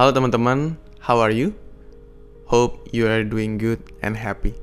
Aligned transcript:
Halo 0.00 0.16
teman-teman, 0.16 0.80
how 0.96 1.20
are 1.20 1.28
you? 1.28 1.52
Hope 2.48 2.88
you 2.88 3.04
are 3.04 3.20
doing 3.20 3.60
good 3.60 3.76
and 4.00 4.16
happy. 4.16 4.56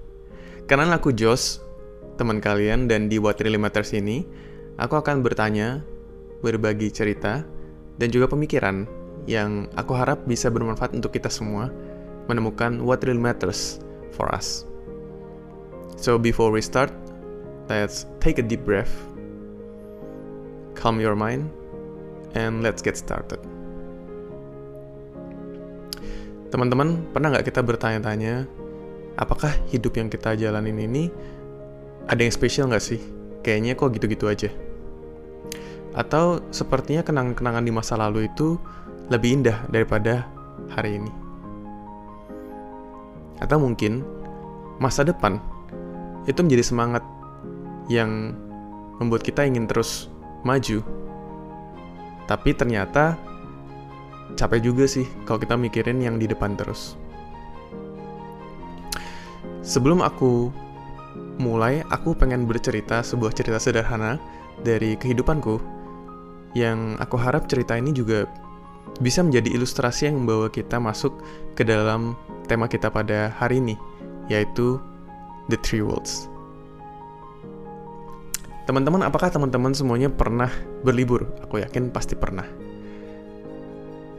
Karena 0.65 0.89
aku 0.97 1.13
Jos, 1.13 1.61
teman 2.17 2.41
kalian, 2.41 2.89
dan 2.89 3.05
di 3.05 3.21
What 3.21 3.37
Really 3.45 3.61
Matters 3.61 3.93
ini, 3.93 4.25
aku 4.81 4.97
akan 4.97 5.21
bertanya, 5.21 5.85
berbagi 6.41 6.89
cerita, 6.89 7.45
dan 8.01 8.09
juga 8.09 8.33
pemikiran 8.33 8.89
yang 9.29 9.69
aku 9.77 9.93
harap 9.93 10.25
bisa 10.25 10.49
bermanfaat 10.49 10.97
untuk 10.97 11.13
kita 11.13 11.29
semua 11.29 11.69
menemukan 12.25 12.81
what 12.81 13.05
really 13.05 13.21
matters 13.21 13.77
for 14.17 14.33
us. 14.33 14.65
So 16.01 16.17
before 16.17 16.49
we 16.49 16.65
start, 16.65 16.89
let's 17.69 18.09
take 18.25 18.41
a 18.41 18.45
deep 18.49 18.65
breath, 18.65 18.89
calm 20.73 20.97
your 20.97 21.13
mind, 21.13 21.53
and 22.33 22.65
let's 22.65 22.81
get 22.81 22.97
started. 22.97 23.37
Teman-teman, 26.57 27.05
pernah 27.13 27.29
nggak 27.29 27.53
kita 27.53 27.61
bertanya-tanya, 27.61 28.49
apakah 29.13 29.53
hidup 29.69 29.93
yang 29.93 30.09
kita 30.09 30.33
jalanin 30.33 30.73
ini 30.81 31.13
ada 32.09 32.17
yang 32.17 32.33
spesial 32.33 32.65
nggak 32.65 32.81
sih? 32.81 32.97
Kayaknya 33.45 33.77
kok 33.77 33.93
gitu-gitu 33.93 34.25
aja. 34.25 34.49
Atau 35.93 36.41
sepertinya 36.49 37.05
kenangan-kenangan 37.05 37.61
di 37.61 37.69
masa 37.69 37.93
lalu 37.93 38.25
itu 38.25 38.57
lebih 39.05 39.37
indah 39.37 39.69
daripada 39.69 40.25
hari 40.73 40.97
ini. 40.97 41.13
Atau 43.37 43.61
mungkin 43.61 44.01
masa 44.81 45.05
depan 45.05 45.37
itu 46.25 46.41
menjadi 46.41 46.73
semangat 46.73 47.05
yang 47.85 48.33
membuat 48.97 49.21
kita 49.21 49.45
ingin 49.45 49.69
terus 49.69 50.09
maju. 50.41 50.81
Tapi 52.25 52.49
ternyata 52.57 53.13
capek 54.35 54.59
juga 54.73 54.83
sih 54.89 55.07
kalau 55.23 55.39
kita 55.39 55.55
mikirin 55.55 56.03
yang 56.03 56.19
di 56.19 56.27
depan 56.27 56.59
terus. 56.59 56.99
Sebelum 59.63 60.03
aku 60.03 60.51
mulai, 61.39 61.83
aku 61.91 62.15
pengen 62.17 62.47
bercerita 62.47 63.03
sebuah 63.03 63.31
cerita 63.35 63.59
sederhana 63.61 64.19
dari 64.63 64.97
kehidupanku 64.97 65.59
yang 66.57 66.97
aku 66.97 67.19
harap 67.19 67.45
cerita 67.45 67.77
ini 67.77 67.93
juga 67.93 68.25
bisa 69.03 69.21
menjadi 69.21 69.53
ilustrasi 69.53 70.09
yang 70.09 70.25
membawa 70.25 70.49
kita 70.49 70.81
masuk 70.81 71.13
ke 71.53 71.61
dalam 71.61 72.17
tema 72.49 72.65
kita 72.65 72.89
pada 72.89 73.29
hari 73.37 73.61
ini, 73.61 73.75
yaitu 74.31 74.81
The 75.51 75.59
Three 75.61 75.83
Worlds. 75.85 76.31
Teman-teman, 78.65 79.05
apakah 79.05 79.31
teman-teman 79.31 79.71
semuanya 79.71 80.11
pernah 80.11 80.51
berlibur? 80.83 81.27
Aku 81.43 81.59
yakin 81.63 81.87
pasti 81.91 82.19
pernah 82.19 82.66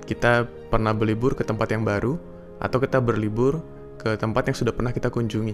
kita 0.08 0.48
pernah 0.72 0.96
berlibur 0.96 1.36
ke 1.36 1.44
tempat 1.44 1.68
yang 1.68 1.84
baru, 1.84 2.16
atau 2.56 2.80
kita 2.80 3.04
berlibur 3.04 3.60
ke 4.00 4.16
tempat 4.16 4.48
yang 4.48 4.56
sudah 4.56 4.72
pernah 4.72 4.96
kita 4.96 5.12
kunjungi. 5.12 5.52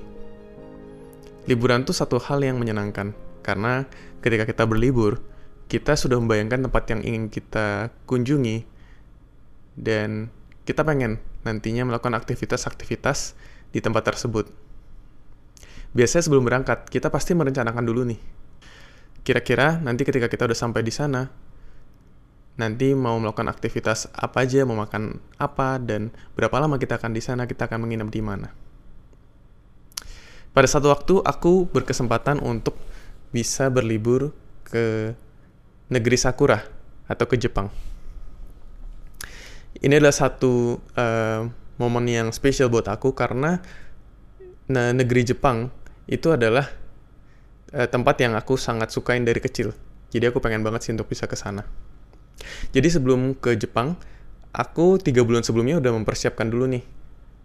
Liburan 1.50 1.82
itu 1.82 1.90
satu 1.90 2.22
hal 2.22 2.38
yang 2.46 2.62
menyenangkan, 2.62 3.10
karena 3.42 3.84
ketika 4.22 4.46
kita 4.46 4.62
berlibur, 4.64 5.18
kita 5.66 5.98
sudah 5.98 6.22
membayangkan 6.22 6.70
tempat 6.70 6.84
yang 6.94 7.00
ingin 7.02 7.24
kita 7.26 7.90
kunjungi, 8.06 8.62
dan 9.74 10.30
kita 10.62 10.86
pengen 10.86 11.18
nantinya 11.42 11.90
melakukan 11.90 12.14
aktivitas-aktivitas 12.14 13.34
di 13.74 13.82
tempat 13.82 14.06
tersebut. 14.06 14.48
Biasanya 15.92 16.30
sebelum 16.30 16.46
berangkat, 16.46 16.88
kita 16.88 17.10
pasti 17.10 17.34
merencanakan 17.34 17.84
dulu 17.84 18.06
nih. 18.06 18.20
Kira-kira 19.24 19.82
nanti 19.82 20.06
ketika 20.06 20.30
kita 20.30 20.46
udah 20.46 20.58
sampai 20.58 20.80
di 20.80 20.92
sana, 20.94 21.28
nanti 22.54 22.94
mau 22.94 23.18
melakukan 23.18 23.50
aktivitas 23.50 24.06
apa 24.14 24.46
aja, 24.46 24.62
mau 24.62 24.78
makan 24.78 25.18
apa, 25.42 25.82
dan 25.82 26.14
berapa 26.38 26.54
lama 26.62 26.78
kita 26.78 27.02
akan 27.02 27.10
di 27.10 27.22
sana, 27.22 27.50
kita 27.50 27.66
akan 27.66 27.82
menginap 27.82 28.08
di 28.14 28.22
mana. 28.22 28.54
Pada 30.54 30.70
satu 30.70 30.94
waktu, 30.94 31.18
aku 31.26 31.66
berkesempatan 31.66 32.38
untuk 32.38 32.78
bisa 33.34 33.66
berlibur 33.74 34.30
ke 34.62 35.10
negeri 35.90 36.14
Sakura 36.14 36.62
atau 37.10 37.26
ke 37.26 37.34
Jepang. 37.34 37.74
Ini 39.74 39.98
adalah 39.98 40.14
satu 40.14 40.78
uh, 40.94 41.50
momen 41.82 42.06
yang 42.06 42.30
spesial 42.30 42.70
buat 42.70 42.86
aku 42.86 43.10
karena 43.18 43.58
nah, 44.70 44.94
negeri 44.94 45.26
Jepang 45.26 45.74
itu 46.06 46.30
adalah 46.30 46.70
uh, 47.74 47.88
tempat 47.90 48.22
yang 48.22 48.38
aku 48.38 48.54
sangat 48.54 48.94
sukain 48.94 49.26
dari 49.26 49.42
kecil. 49.42 49.74
Jadi 50.14 50.30
aku 50.30 50.38
pengen 50.38 50.62
banget 50.62 50.86
sih 50.86 50.94
untuk 50.94 51.10
bisa 51.10 51.26
ke 51.26 51.34
sana. 51.34 51.66
Jadi 52.74 52.88
sebelum 52.90 53.38
ke 53.38 53.54
Jepang, 53.54 53.94
aku 54.50 54.98
tiga 54.98 55.22
bulan 55.22 55.42
sebelumnya 55.46 55.78
udah 55.78 55.92
mempersiapkan 55.94 56.50
dulu 56.50 56.66
nih, 56.70 56.84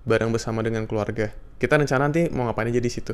bareng 0.06 0.34
bersama 0.34 0.66
dengan 0.66 0.90
keluarga. 0.90 1.32
Kita 1.60 1.76
rencana 1.78 2.10
nanti 2.10 2.28
mau 2.32 2.48
ngapain 2.48 2.72
aja 2.72 2.82
di 2.82 2.92
situ. 2.92 3.14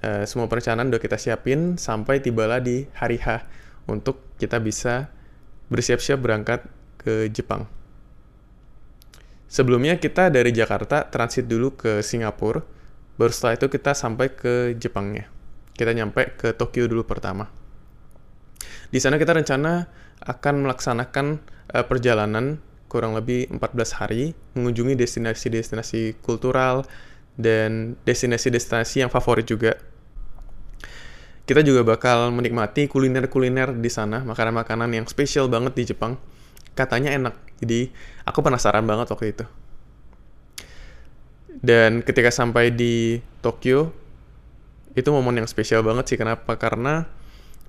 Uh, 0.00 0.24
semua 0.24 0.48
perencanaan 0.48 0.88
udah 0.88 1.00
kita 1.00 1.20
siapin 1.20 1.76
sampai 1.76 2.24
tibalah 2.24 2.56
di 2.56 2.88
hari 2.96 3.20
H 3.20 3.44
untuk 3.84 4.24
kita 4.40 4.56
bisa 4.56 5.12
bersiap-siap 5.68 6.16
berangkat 6.16 6.64
ke 6.96 7.28
Jepang. 7.28 7.68
Sebelumnya 9.50 9.98
kita 9.98 10.30
dari 10.30 10.54
Jakarta 10.54 11.10
transit 11.10 11.50
dulu 11.50 11.74
ke 11.74 12.00
Singapura, 12.06 12.62
baru 13.18 13.32
setelah 13.34 13.58
itu 13.58 13.66
kita 13.66 13.92
sampai 13.92 14.32
ke 14.32 14.78
Jepangnya. 14.78 15.26
Kita 15.74 15.90
nyampe 15.90 16.38
ke 16.38 16.54
Tokyo 16.54 16.86
dulu 16.86 17.02
pertama. 17.02 17.50
Di 18.90 18.98
sana 19.02 19.18
kita 19.18 19.34
rencana 19.34 19.90
akan 20.20 20.68
melaksanakan 20.68 21.40
uh, 21.72 21.84
perjalanan 21.84 22.60
kurang 22.90 23.14
lebih 23.14 23.46
14 23.54 24.00
hari 24.02 24.34
mengunjungi 24.58 24.98
destinasi-destinasi 24.98 26.18
kultural 26.20 26.82
dan 27.38 27.94
destinasi-destinasi 28.02 29.06
yang 29.06 29.10
favorit 29.12 29.46
juga. 29.46 29.78
Kita 31.46 31.62
juga 31.66 31.82
bakal 31.82 32.30
menikmati 32.30 32.86
kuliner-kuliner 32.86 33.74
di 33.74 33.90
sana, 33.90 34.22
makanan-makanan 34.22 34.90
yang 34.94 35.06
spesial 35.06 35.50
banget 35.50 35.74
di 35.74 35.82
Jepang. 35.94 36.14
Katanya 36.74 37.10
enak, 37.10 37.34
jadi 37.58 37.90
aku 38.22 38.38
penasaran 38.42 38.86
banget 38.86 39.10
waktu 39.10 39.34
itu. 39.34 39.44
Dan 41.60 42.06
ketika 42.06 42.30
sampai 42.30 42.70
di 42.70 43.18
Tokyo, 43.42 43.90
itu 44.94 45.08
momen 45.10 45.42
yang 45.42 45.48
spesial 45.50 45.82
banget 45.82 46.14
sih. 46.14 46.18
Kenapa? 46.18 46.54
Karena 46.54 47.06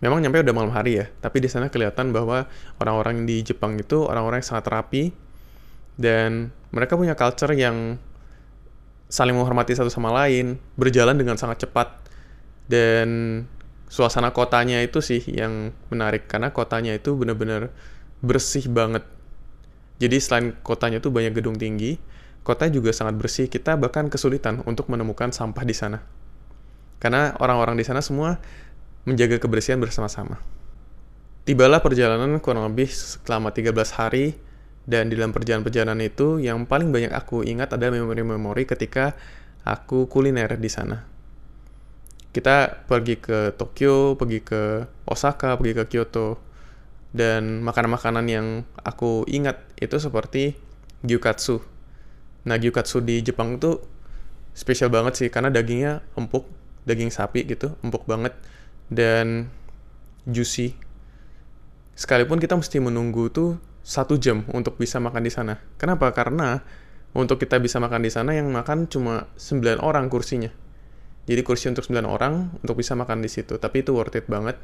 memang 0.02 0.20
nyampe 0.20 0.42
udah 0.42 0.56
malam 0.56 0.74
hari 0.74 0.98
ya, 0.98 1.06
tapi 1.22 1.40
di 1.40 1.48
sana 1.48 1.70
kelihatan 1.70 2.10
bahwa 2.10 2.50
orang-orang 2.82 3.24
di 3.30 3.46
Jepang 3.46 3.78
itu 3.78 4.02
orang-orang 4.02 4.42
yang 4.42 4.50
sangat 4.50 4.66
rapi 4.68 5.14
dan 5.96 6.50
mereka 6.74 6.98
punya 6.98 7.14
culture 7.14 7.54
yang 7.54 8.02
saling 9.12 9.38
menghormati 9.38 9.78
satu 9.78 9.94
sama 9.94 10.10
lain, 10.10 10.58
berjalan 10.80 11.14
dengan 11.20 11.38
sangat 11.38 11.68
cepat 11.68 12.02
dan 12.66 13.08
suasana 13.92 14.32
kotanya 14.32 14.80
itu 14.80 15.04
sih 15.04 15.20
yang 15.28 15.76
menarik 15.92 16.32
karena 16.32 16.56
kotanya 16.56 16.96
itu 16.96 17.14
benar-benar 17.14 17.70
bersih 18.24 18.72
banget. 18.72 19.04
Jadi 20.00 20.18
selain 20.18 20.56
kotanya 20.64 21.04
itu 21.04 21.12
banyak 21.12 21.36
gedung 21.36 21.60
tinggi, 21.60 22.00
kotanya 22.42 22.80
juga 22.80 22.96
sangat 22.96 23.20
bersih. 23.20 23.46
Kita 23.52 23.78
bahkan 23.78 24.08
kesulitan 24.08 24.64
untuk 24.66 24.88
menemukan 24.90 25.30
sampah 25.30 25.62
di 25.68 25.76
sana. 25.76 26.00
Karena 27.04 27.36
orang-orang 27.38 27.76
di 27.76 27.86
sana 27.86 28.00
semua 28.00 28.40
menjaga 29.06 29.42
kebersihan 29.42 29.82
bersama-sama. 29.82 30.38
Tibalah 31.42 31.82
perjalanan 31.82 32.38
kurang 32.38 32.70
lebih 32.70 32.90
selama 32.94 33.50
13 33.50 33.74
hari 33.98 34.38
dan 34.86 35.10
di 35.10 35.18
dalam 35.18 35.34
perjalanan-perjalanan 35.34 36.02
itu 36.06 36.38
yang 36.38 36.66
paling 36.70 36.94
banyak 36.94 37.10
aku 37.10 37.42
ingat 37.42 37.74
adalah 37.74 37.98
memori-memori 37.98 38.70
ketika 38.70 39.18
aku 39.66 40.06
kuliner 40.06 40.54
di 40.58 40.70
sana. 40.70 41.06
Kita 42.32 42.88
pergi 42.88 43.20
ke 43.20 43.58
Tokyo, 43.58 44.16
pergi 44.16 44.40
ke 44.40 44.88
Osaka, 45.10 45.60
pergi 45.60 45.74
ke 45.76 45.84
Kyoto, 45.92 46.40
dan 47.12 47.60
makanan-makanan 47.60 48.26
yang 48.32 48.48
aku 48.80 49.28
ingat 49.28 49.60
itu 49.82 50.00
seperti 50.00 50.56
gyukatsu. 51.04 51.60
Nah, 52.48 52.56
gyukatsu 52.56 53.04
di 53.04 53.20
Jepang 53.20 53.60
itu 53.60 53.84
spesial 54.56 54.88
banget 54.88 55.20
sih 55.20 55.28
karena 55.28 55.52
dagingnya 55.52 56.00
empuk, 56.16 56.48
daging 56.88 57.12
sapi 57.12 57.44
gitu, 57.44 57.76
empuk 57.84 58.08
banget 58.08 58.32
dan 58.92 59.48
juicy. 60.28 60.76
Sekalipun 61.96 62.38
kita 62.38 62.60
mesti 62.60 62.78
menunggu 62.84 63.32
tuh 63.32 63.56
satu 63.82 64.20
jam 64.20 64.46
untuk 64.52 64.78
bisa 64.78 65.00
makan 65.02 65.24
di 65.24 65.32
sana. 65.32 65.58
Kenapa? 65.80 66.12
Karena 66.14 66.60
untuk 67.16 67.42
kita 67.42 67.58
bisa 67.58 67.80
makan 67.80 68.04
di 68.04 68.12
sana 68.12 68.36
yang 68.36 68.52
makan 68.52 68.86
cuma 68.92 69.32
9 69.40 69.82
orang 69.82 70.12
kursinya. 70.12 70.52
Jadi 71.26 71.42
kursi 71.42 71.72
untuk 71.72 71.88
9 71.88 72.04
orang 72.04 72.62
untuk 72.62 72.78
bisa 72.78 72.94
makan 72.94 73.24
di 73.24 73.30
situ. 73.32 73.58
Tapi 73.58 73.82
itu 73.82 73.96
worth 73.96 74.20
it 74.20 74.28
banget. 74.28 74.60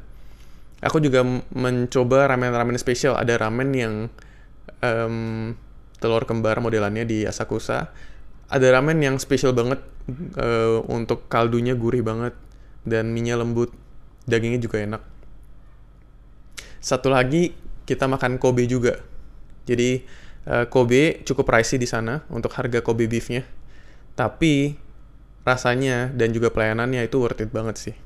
Aku 0.78 1.02
juga 1.02 1.26
mencoba 1.50 2.30
ramen-ramen 2.30 2.78
spesial. 2.78 3.18
Ada 3.18 3.34
ramen 3.40 3.68
yang 3.74 3.94
um, 4.78 5.54
telur 5.98 6.22
kembar 6.24 6.62
modelannya 6.62 7.04
di 7.04 7.18
Asakusa. 7.26 7.90
Ada 8.48 8.66
ramen 8.78 9.02
yang 9.02 9.18
spesial 9.20 9.52
banget 9.52 9.82
uh, 10.38 10.80
untuk 10.88 11.26
kaldunya 11.28 11.76
gurih 11.76 12.00
banget 12.00 12.32
dan 12.88 13.12
minyak 13.12 13.44
lembut 13.44 13.74
dagingnya 14.28 14.60
juga 14.60 14.84
enak. 14.84 15.02
Satu 16.78 17.08
lagi 17.08 17.56
kita 17.88 18.04
makan 18.04 18.36
Kobe 18.36 18.68
juga. 18.68 19.00
Jadi 19.64 20.20
Uh, 20.48 20.64
Kobe 20.64 21.20
cukup 21.28 21.44
pricey 21.44 21.76
di 21.76 21.84
sana 21.84 22.24
untuk 22.32 22.48
harga 22.56 22.80
Kobe 22.80 23.04
beefnya. 23.04 23.44
Tapi 24.16 24.80
rasanya 25.44 26.08
dan 26.16 26.32
juga 26.32 26.48
pelayanannya 26.48 27.04
itu 27.04 27.20
worth 27.20 27.44
it 27.44 27.52
banget 27.52 27.76
sih. 27.76 27.96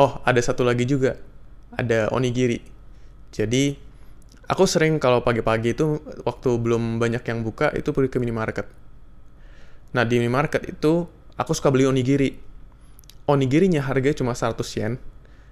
Oh, 0.00 0.16
ada 0.24 0.40
satu 0.40 0.64
lagi 0.64 0.88
juga. 0.88 1.20
Ada 1.76 2.08
onigiri. 2.08 2.64
Jadi, 3.36 3.76
aku 4.48 4.64
sering 4.64 4.96
kalau 4.96 5.20
pagi-pagi 5.20 5.76
itu 5.76 6.00
waktu 6.24 6.56
belum 6.56 6.96
banyak 6.96 7.20
yang 7.28 7.44
buka 7.44 7.68
itu 7.76 7.92
pergi 7.92 8.08
ke 8.08 8.16
minimarket. 8.16 8.64
Nah, 9.92 10.08
di 10.08 10.16
minimarket 10.24 10.72
itu 10.72 11.04
aku 11.36 11.52
suka 11.52 11.68
beli 11.68 11.84
onigiri. 11.84 12.32
Onigirinya 13.26 13.82
harganya 13.82 14.22
cuma 14.22 14.38
100 14.38 14.62
yen, 14.78 15.02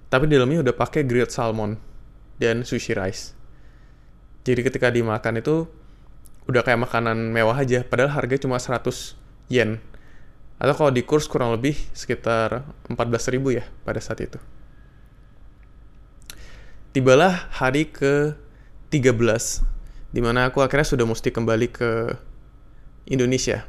tapi 0.06 0.30
di 0.30 0.38
dalamnya 0.38 0.62
udah 0.62 0.74
pakai 0.78 1.02
grilled 1.02 1.34
salmon 1.34 1.74
dan 2.38 2.62
sushi 2.62 2.94
rice. 2.94 3.34
Jadi 4.46 4.60
ketika 4.62 4.94
dimakan 4.94 5.42
itu 5.42 5.66
udah 6.46 6.62
kayak 6.62 6.86
makanan 6.86 7.34
mewah 7.34 7.58
aja, 7.58 7.82
padahal 7.82 8.14
harganya 8.14 8.46
cuma 8.46 8.62
100 8.62 9.18
yen. 9.50 9.82
Atau 10.62 10.74
kalau 10.78 10.90
di 10.94 11.02
kurs 11.02 11.26
kurang 11.26 11.50
lebih 11.50 11.74
sekitar 11.90 12.62
14.000 12.86 13.58
ya 13.58 13.64
pada 13.82 13.98
saat 13.98 14.22
itu. 14.22 14.38
Tibalah 16.94 17.50
hari 17.50 17.90
ke-13, 17.90 19.66
di 20.14 20.20
mana 20.22 20.46
aku 20.46 20.62
akhirnya 20.62 20.86
sudah 20.86 21.02
mesti 21.02 21.34
kembali 21.34 21.66
ke 21.74 21.90
Indonesia. 23.10 23.66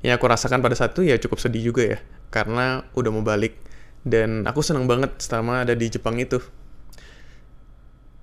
Yang 0.00 0.14
aku 0.16 0.24
rasakan 0.24 0.64
pada 0.64 0.72
saat 0.72 0.96
itu 0.96 1.04
ya 1.04 1.20
cukup 1.20 1.36
sedih 1.36 1.68
juga 1.68 1.84
ya, 1.84 1.98
karena 2.28 2.84
udah 2.94 3.10
mau 3.12 3.24
balik. 3.24 3.58
Dan 4.04 4.46
aku 4.48 4.64
seneng 4.64 4.88
banget 4.88 5.20
selama 5.20 5.66
ada 5.66 5.76
di 5.76 5.86
Jepang 5.90 6.16
itu. 6.16 6.40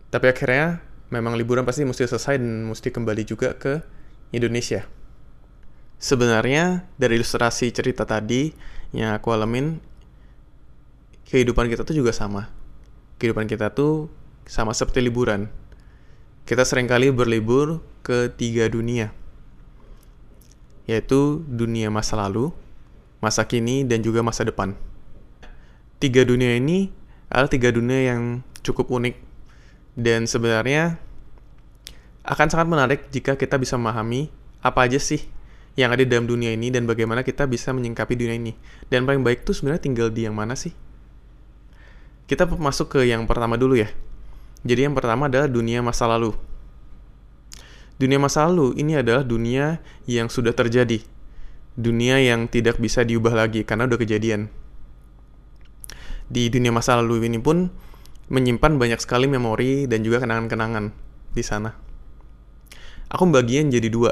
Tapi 0.09 0.25
akhirnya 0.31 0.81
memang 1.11 1.35
liburan 1.35 1.67
pasti 1.67 1.83
mesti 1.83 2.07
selesai 2.07 2.39
dan 2.39 2.71
mesti 2.71 2.89
kembali 2.89 3.23
juga 3.27 3.53
ke 3.59 3.83
Indonesia. 4.31 4.87
Sebenarnya 5.99 6.87
dari 6.99 7.19
ilustrasi 7.19 7.71
cerita 7.71 8.03
tadi 8.07 8.51
yang 8.95 9.15
aku 9.15 9.31
alamin, 9.31 9.79
kehidupan 11.27 11.67
kita 11.67 11.83
tuh 11.83 11.95
juga 11.95 12.11
sama. 12.15 12.51
Kehidupan 13.19 13.47
kita 13.47 13.71
tuh 13.71 14.11
sama 14.45 14.71
seperti 14.71 15.01
liburan. 15.03 15.49
Kita 16.45 16.61
sering 16.61 16.85
kali 16.85 17.09
berlibur 17.09 17.81
ke 18.05 18.29
tiga 18.29 18.69
dunia, 18.69 19.09
yaitu 20.85 21.41
dunia 21.49 21.89
masa 21.89 22.13
lalu, 22.21 22.53
masa 23.25 23.49
kini, 23.49 23.81
dan 23.81 24.05
juga 24.05 24.21
masa 24.21 24.45
depan. 24.45 24.77
Tiga 25.97 26.21
dunia 26.21 26.61
ini 26.61 26.93
adalah 27.33 27.49
tiga 27.49 27.73
dunia 27.73 28.13
yang 28.13 28.45
cukup 28.61 28.93
unik 28.93 29.15
dan 29.95 30.27
sebenarnya 30.27 30.99
akan 32.27 32.47
sangat 32.51 32.67
menarik 32.67 32.99
jika 33.09 33.39
kita 33.39 33.55
bisa 33.55 33.79
memahami 33.79 34.27
apa 34.59 34.85
aja 34.85 34.99
sih 34.99 35.23
yang 35.79 35.91
ada 35.91 36.03
dalam 36.03 36.25
dunia 36.27 36.51
ini 36.55 36.71
dan 36.71 36.87
bagaimana 36.87 37.23
kita 37.23 37.47
bisa 37.47 37.71
menyingkapi 37.71 38.15
dunia 38.15 38.35
ini. 38.35 38.53
Dan 38.87 39.03
paling 39.07 39.23
baik 39.23 39.43
tuh 39.43 39.55
sebenarnya 39.55 39.83
tinggal 39.83 40.07
di 40.09 40.23
yang 40.27 40.35
mana 40.35 40.55
sih? 40.55 40.71
Kita 42.25 42.47
masuk 42.47 42.97
ke 42.97 42.99
yang 43.05 43.27
pertama 43.29 43.59
dulu 43.59 43.77
ya. 43.77 43.91
Jadi 44.65 44.89
yang 44.89 44.95
pertama 44.97 45.29
adalah 45.29 45.45
dunia 45.45 45.85
masa 45.85 46.09
lalu. 46.09 46.33
Dunia 48.01 48.17
masa 48.17 48.49
lalu 48.49 48.73
ini 48.81 48.97
adalah 48.97 49.21
dunia 49.21 49.79
yang 50.09 50.31
sudah 50.31 50.51
terjadi. 50.51 51.05
Dunia 51.75 52.23
yang 52.23 52.47
tidak 52.47 52.79
bisa 52.79 53.03
diubah 53.03 53.35
lagi 53.35 53.67
karena 53.67 53.87
udah 53.87 53.99
kejadian. 53.99 54.47
Di 56.31 56.47
dunia 56.49 56.71
masa 56.71 56.97
lalu 56.97 57.27
ini 57.27 57.37
pun 57.37 57.69
menyimpan 58.31 58.79
banyak 58.79 58.97
sekali 58.97 59.29
memori 59.29 59.85
dan 59.85 60.01
juga 60.01 60.23
kenangan-kenangan 60.23 60.89
di 61.35 61.43
sana 61.45 61.85
aku 63.09 63.29
bagian 63.29 63.69
jadi 63.69 63.89
dua 63.89 64.11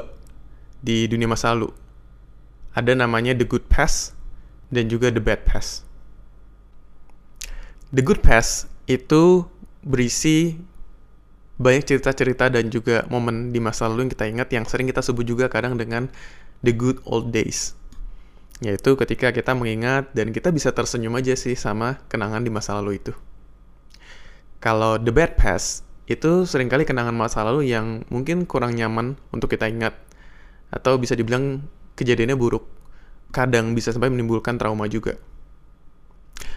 di 0.84 1.08
dunia 1.08 1.26
masa 1.26 1.54
lalu. 1.54 1.72
Ada 2.74 2.98
namanya 2.98 3.36
The 3.38 3.46
Good 3.46 3.70
Past 3.70 4.18
dan 4.72 4.90
juga 4.90 5.12
The 5.14 5.22
Bad 5.22 5.46
Past. 5.46 5.86
The 7.94 8.02
Good 8.02 8.26
Past 8.26 8.66
itu 8.90 9.46
berisi 9.86 10.58
banyak 11.54 11.86
cerita-cerita 11.86 12.50
dan 12.50 12.66
juga 12.66 13.06
momen 13.06 13.54
di 13.54 13.62
masa 13.62 13.86
lalu 13.86 14.10
yang 14.10 14.12
kita 14.18 14.24
ingat 14.26 14.48
yang 14.50 14.64
sering 14.66 14.90
kita 14.90 15.06
sebut 15.06 15.22
juga 15.22 15.46
kadang 15.46 15.78
dengan 15.78 16.10
The 16.64 16.72
Good 16.72 17.04
Old 17.04 17.28
Days. 17.28 17.76
Yaitu 18.64 18.96
ketika 18.96 19.28
kita 19.28 19.52
mengingat 19.52 20.08
dan 20.16 20.32
kita 20.32 20.48
bisa 20.48 20.72
tersenyum 20.72 21.12
aja 21.20 21.36
sih 21.36 21.52
sama 21.52 22.00
kenangan 22.08 22.40
di 22.40 22.48
masa 22.48 22.80
lalu 22.80 22.96
itu. 22.96 23.12
Kalau 24.64 24.96
The 24.96 25.12
Bad 25.12 25.36
Past 25.36 25.84
itu 26.08 26.48
sering 26.48 26.72
kali 26.72 26.88
kenangan 26.88 27.12
masa 27.12 27.44
lalu 27.44 27.68
yang 27.68 28.08
mungkin 28.08 28.48
kurang 28.48 28.72
nyaman 28.72 29.20
untuk 29.28 29.52
kita 29.52 29.68
ingat. 29.68 29.92
Atau 30.72 30.96
bisa 30.96 31.12
dibilang 31.12 31.60
kejadiannya 32.00 32.40
buruk. 32.40 32.64
Kadang 33.28 33.76
bisa 33.76 33.92
sampai 33.92 34.08
menimbulkan 34.08 34.56
trauma 34.56 34.88
juga. 34.88 35.20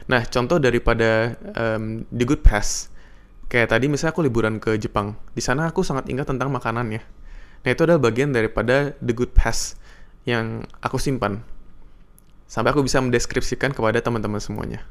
Nah 0.08 0.24
contoh 0.24 0.56
daripada 0.64 1.36
um, 1.60 2.08
the 2.16 2.24
good 2.24 2.40
past. 2.40 2.96
Kayak 3.52 3.76
tadi 3.76 3.92
misalnya 3.92 4.16
aku 4.16 4.24
liburan 4.24 4.64
ke 4.64 4.80
Jepang. 4.80 5.20
Di 5.36 5.44
sana 5.44 5.68
aku 5.68 5.84
sangat 5.84 6.08
ingat 6.08 6.32
tentang 6.32 6.48
makanannya 6.48 7.18
nah 7.68 7.76
itu 7.76 7.82
adalah 7.84 8.02
bagian 8.02 8.32
daripada 8.32 8.94
the 9.02 9.14
good 9.14 9.36
past 9.36 9.76
yang 10.28 10.68
aku 10.84 11.00
simpan 11.00 11.40
sampai 12.52 12.76
aku 12.76 12.84
bisa 12.84 13.00
mendeskripsikan 13.00 13.72
kepada 13.72 14.04
teman-teman 14.04 14.44
semuanya. 14.44 14.84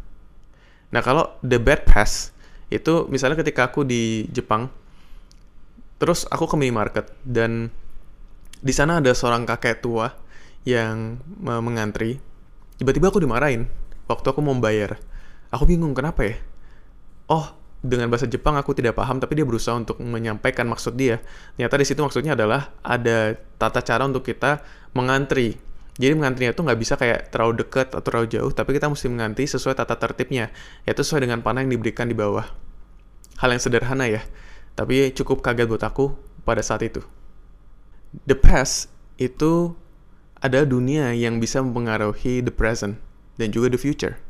Nah 0.89 1.05
kalau 1.05 1.37
the 1.45 1.61
bad 1.61 1.85
past 1.85 2.33
itu 2.73 3.05
misalnya 3.13 3.37
ketika 3.37 3.69
aku 3.69 3.85
di 3.85 4.25
Jepang 4.33 4.73
terus 6.01 6.25
aku 6.33 6.49
ke 6.49 6.57
minimarket 6.57 7.13
dan 7.21 7.69
di 8.61 8.73
sana 8.73 9.05
ada 9.05 9.13
seorang 9.13 9.45
kakek 9.45 9.85
tua 9.85 10.17
yang 10.65 11.21
mengantri. 11.45 12.17
Tiba-tiba 12.81 13.13
aku 13.13 13.21
dimarahin 13.21 13.69
waktu 14.09 14.27
aku 14.33 14.41
mau 14.41 14.57
bayar. 14.57 14.97
Aku 15.53 15.69
bingung 15.69 15.93
kenapa 15.93 16.27
ya? 16.27 16.37
Oh 17.29 17.53
dengan 17.87 18.11
bahasa 18.11 18.27
Jepang 18.27 18.59
aku 18.59 18.75
tidak 18.75 18.99
paham 18.99 19.23
tapi 19.23 19.39
dia 19.39 19.47
berusaha 19.47 19.79
untuk 19.79 20.03
menyampaikan 20.03 20.67
maksud 20.67 20.99
dia 20.99 21.23
ternyata 21.55 21.75
di 21.79 21.87
situ 21.87 22.01
maksudnya 22.03 22.35
adalah 22.35 22.75
ada 22.83 23.39
tata 23.57 23.81
cara 23.81 24.05
untuk 24.05 24.27
kita 24.27 24.61
mengantri 24.93 25.57
jadi 25.97 26.13
mengantrinya 26.13 26.53
itu 26.53 26.61
nggak 26.61 26.81
bisa 26.81 26.95
kayak 27.01 27.33
terlalu 27.33 27.65
dekat 27.65 27.89
atau 27.89 28.05
terlalu 28.05 28.29
jauh, 28.29 28.53
tapi 28.53 28.77
kita 28.77 28.93
mesti 28.93 29.09
mengantri 29.09 29.49
sesuai 29.49 29.73
tata 29.73 29.97
tertibnya, 29.97 30.53
yaitu 30.85 31.01
sesuai 31.01 31.25
dengan 31.25 31.41
panah 31.41 31.65
yang 31.65 31.73
diberikan 31.73 32.05
di 32.05 32.13
bawah. 32.13 32.45
Hal 33.41 33.49
yang 33.49 33.61
sederhana 33.65 34.05
ya, 34.05 34.21
tapi 34.77 35.09
cukup 35.17 35.41
kaget 35.41 35.73
buat 35.73 35.81
aku 35.81 36.13
pada 36.45 36.61
saat 36.61 36.85
itu. 36.85 37.01
The 38.29 38.37
past 38.37 38.93
itu 39.17 39.73
ada 40.37 40.69
dunia 40.69 41.17
yang 41.17 41.41
bisa 41.41 41.65
mempengaruhi 41.65 42.45
the 42.45 42.53
present 42.53 43.01
dan 43.41 43.49
juga 43.49 43.73
the 43.73 43.81
future. 43.81 44.21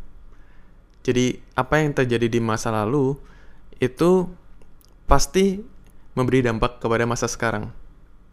Jadi 1.03 1.43
apa 1.59 1.83
yang 1.83 1.95
terjadi 1.95 2.31
di 2.31 2.39
masa 2.39 2.71
lalu 2.71 3.19
itu 3.83 4.31
pasti 5.05 5.61
memberi 6.17 6.41
dampak 6.43 6.81
kepada 6.81 7.05
masa 7.05 7.29
sekarang 7.29 7.71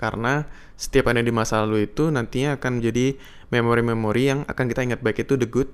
karena 0.04 0.50
setiap 0.76 1.14
ada 1.14 1.22
di 1.24 1.32
masa 1.32 1.64
lalu 1.64 1.88
itu 1.88 2.10
nantinya 2.12 2.60
akan 2.60 2.82
menjadi 2.82 3.16
memori-memori 3.54 4.24
yang 4.28 4.40
akan 4.50 4.66
kita 4.68 4.82
ingat 4.84 5.00
baik 5.00 5.24
itu 5.24 5.40
the 5.40 5.48
good 5.48 5.70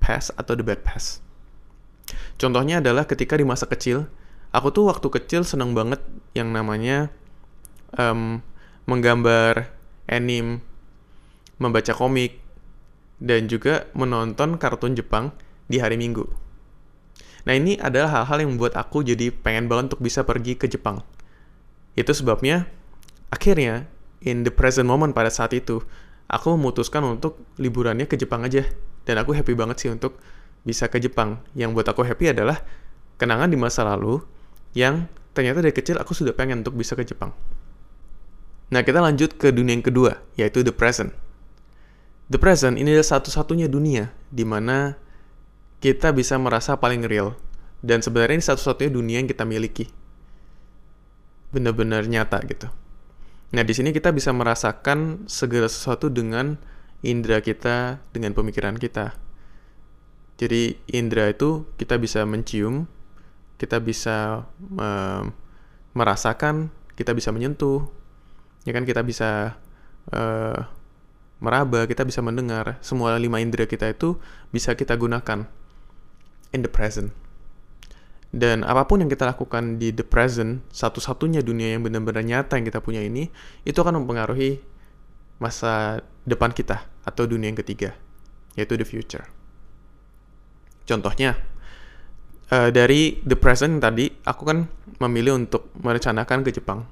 past 0.00 0.32
atau 0.40 0.56
the 0.56 0.64
bad 0.64 0.80
past. 0.80 1.20
Contohnya 2.40 2.80
adalah 2.80 3.08
ketika 3.08 3.36
di 3.36 3.44
masa 3.44 3.68
kecil, 3.68 4.08
aku 4.54 4.68
tuh 4.70 4.88
waktu 4.88 5.08
kecil 5.08 5.42
seneng 5.42 5.72
banget 5.72 6.00
yang 6.32 6.52
namanya 6.52 7.10
um, 7.96 8.40
menggambar 8.84 9.68
anime, 10.06 10.60
membaca 11.56 11.92
komik, 11.96 12.40
dan 13.20 13.48
juga 13.48 13.88
menonton 13.96 14.60
kartun 14.60 14.92
Jepang 14.92 15.32
di 15.68 15.80
hari 15.80 15.96
Minggu. 15.96 16.43
Nah 17.44 17.52
ini 17.56 17.76
adalah 17.76 18.20
hal-hal 18.20 18.44
yang 18.44 18.56
membuat 18.56 18.76
aku 18.80 19.04
jadi 19.04 19.28
pengen 19.28 19.68
banget 19.68 19.92
untuk 19.92 20.00
bisa 20.04 20.24
pergi 20.24 20.56
ke 20.56 20.64
Jepang. 20.68 21.04
Itu 21.94 22.16
sebabnya 22.16 22.66
Akhirnya, 23.34 23.90
in 24.22 24.46
the 24.46 24.54
present 24.54 24.86
moment 24.86 25.10
pada 25.10 25.26
saat 25.26 25.50
itu, 25.50 25.82
aku 26.30 26.54
memutuskan 26.54 27.02
untuk 27.02 27.42
liburannya 27.58 28.06
ke 28.06 28.14
Jepang 28.14 28.46
aja. 28.46 28.62
Dan 29.02 29.18
aku 29.18 29.34
happy 29.34 29.58
banget 29.58 29.82
sih 29.82 29.90
untuk 29.90 30.22
bisa 30.62 30.86
ke 30.86 31.02
Jepang. 31.02 31.42
Yang 31.58 31.74
buat 31.74 31.86
aku 31.90 32.06
happy 32.06 32.30
adalah 32.30 32.62
kenangan 33.18 33.50
di 33.50 33.58
masa 33.58 33.82
lalu 33.82 34.22
yang 34.78 35.10
ternyata 35.34 35.58
dari 35.66 35.74
kecil 35.74 35.98
aku 35.98 36.14
sudah 36.14 36.30
pengen 36.30 36.62
untuk 36.62 36.78
bisa 36.78 36.94
ke 36.94 37.02
Jepang. 37.02 37.34
Nah, 38.70 38.86
kita 38.86 39.02
lanjut 39.02 39.34
ke 39.34 39.50
dunia 39.50 39.74
yang 39.74 39.84
kedua, 39.84 40.22
yaitu 40.38 40.62
the 40.62 40.70
present. 40.70 41.10
The 42.30 42.38
present 42.38 42.78
ini 42.78 42.94
adalah 42.94 43.18
satu-satunya 43.18 43.66
dunia 43.66 44.14
di 44.30 44.46
mana 44.46 44.96
kita 45.84 46.16
bisa 46.16 46.40
merasa 46.40 46.80
paling 46.80 47.04
real. 47.04 47.36
Dan 47.84 48.00
sebenarnya 48.00 48.40
ini 48.40 48.46
satu-satunya 48.48 48.88
dunia 48.88 49.20
yang 49.20 49.28
kita 49.28 49.44
miliki. 49.44 49.92
Benar-benar 51.52 52.08
nyata 52.08 52.40
gitu. 52.48 52.72
Nah, 53.52 53.60
di 53.60 53.76
sini 53.76 53.92
kita 53.92 54.08
bisa 54.16 54.32
merasakan 54.32 55.28
segala 55.28 55.68
sesuatu 55.68 56.08
dengan 56.08 56.56
indera 57.04 57.44
kita, 57.44 58.00
dengan 58.16 58.32
pemikiran 58.32 58.80
kita. 58.80 59.12
Jadi, 60.40 60.80
indera 60.88 61.28
itu 61.28 61.68
kita 61.76 62.00
bisa 62.00 62.24
mencium, 62.24 62.88
kita 63.60 63.76
bisa 63.84 64.48
merasakan, 65.92 66.72
kita 66.96 67.12
bisa 67.12 67.28
menyentuh, 67.28 67.84
ya 68.64 68.72
kan 68.72 68.88
kita 68.88 69.04
bisa 69.04 69.60
uh, 70.08 70.58
meraba, 71.44 71.84
kita 71.84 72.08
bisa 72.08 72.24
mendengar. 72.24 72.80
Semua 72.80 73.20
lima 73.20 73.44
indera 73.44 73.68
kita 73.68 73.92
itu 73.92 74.16
bisa 74.48 74.72
kita 74.72 74.96
gunakan 74.96 75.44
in 76.54 76.62
the 76.62 76.70
present. 76.70 77.10
Dan 78.34 78.66
apa 78.66 78.86
pun 78.86 78.98
yang 78.98 79.10
kita 79.10 79.30
lakukan 79.30 79.78
di 79.78 79.94
the 79.94 80.02
present, 80.02 80.62
satu-satunya 80.74 81.42
dunia 81.42 81.74
yang 81.74 81.86
benar-benar 81.86 82.22
nyata 82.22 82.58
yang 82.58 82.66
kita 82.66 82.82
punya 82.82 83.02
ini, 83.02 83.30
itu 83.62 83.78
akan 83.78 84.02
mempengaruhi 84.02 84.58
masa 85.38 86.02
depan 86.26 86.50
kita 86.50 86.82
atau 87.06 87.26
dunia 87.26 87.50
yang 87.50 87.58
ketiga, 87.58 87.94
yaitu 88.58 88.74
the 88.74 88.82
future. 88.82 89.22
Contohnya, 90.82 91.38
uh, 92.50 92.74
dari 92.74 93.22
the 93.22 93.38
present 93.38 93.78
tadi, 93.78 94.10
aku 94.26 94.42
kan 94.42 94.66
memilih 94.98 95.38
untuk 95.38 95.70
merencanakan 95.78 96.42
ke 96.42 96.50
Jepang. 96.50 96.90